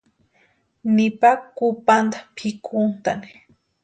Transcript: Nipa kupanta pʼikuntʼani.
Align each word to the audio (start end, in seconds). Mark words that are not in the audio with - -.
Nipa 0.95 1.31
kupanta 1.57 2.17
pʼikuntʼani. 2.35 3.29